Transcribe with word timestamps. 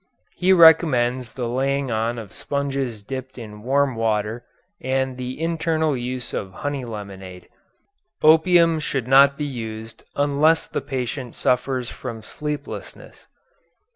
He 0.35 0.51
recommends 0.51 1.33
the 1.33 1.47
laying 1.47 1.91
on 1.91 2.17
of 2.17 2.33
sponges 2.33 3.03
dipped 3.03 3.37
in 3.37 3.61
warm 3.61 3.95
water, 3.95 4.43
and 4.81 5.15
the 5.15 5.39
internal 5.39 5.95
use 5.95 6.33
of 6.33 6.51
honey 6.65 6.83
lemonade. 6.85 7.47
Opium 8.23 8.79
should 8.79 9.07
not 9.07 9.37
be 9.37 9.45
used 9.45 10.01
unless 10.15 10.65
the 10.65 10.81
patient 10.81 11.35
suffers 11.35 11.91
from 11.91 12.23
sleeplessness. 12.23 13.27